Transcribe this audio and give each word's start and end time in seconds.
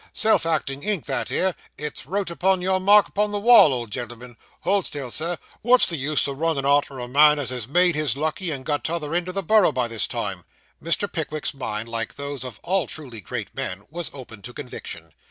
Self 0.13 0.47
acting 0.47 0.81
ink, 0.81 1.05
that 1.05 1.29
'ere; 1.31 1.53
it's 1.77 2.07
wrote 2.07 2.31
your 2.43 2.79
mark 2.79 3.07
upon 3.07 3.29
the 3.29 3.39
wall, 3.39 3.71
old 3.71 3.91
gen'l'm'n. 3.91 4.35
Hold 4.61 4.87
still, 4.87 5.11
Sir; 5.11 5.37
wot's 5.61 5.85
the 5.85 5.95
use 5.95 6.27
o' 6.27 6.31
runnin' 6.31 6.65
arter 6.65 6.97
a 6.97 7.07
man 7.07 7.37
as 7.37 7.51
has 7.51 7.67
made 7.67 7.93
his 7.93 8.17
lucky, 8.17 8.49
and 8.49 8.65
got 8.65 8.83
to 8.85 8.93
t'other 8.93 9.13
end 9.13 9.27
of 9.29 9.35
the 9.35 9.43
Borough 9.43 9.71
by 9.71 9.87
this 9.87 10.07
time?' 10.07 10.43
Mr. 10.81 11.05
Pickwick's 11.11 11.53
mind, 11.53 11.87
like 11.87 12.15
those 12.15 12.43
of 12.43 12.59
all 12.63 12.87
truly 12.87 13.21
great 13.21 13.53
men, 13.53 13.83
was 13.91 14.09
open 14.11 14.41
to 14.41 14.53
conviction. 14.53 15.13